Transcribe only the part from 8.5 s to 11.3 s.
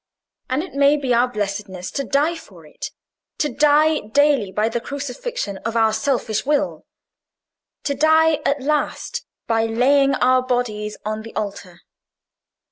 last by laying our bodies on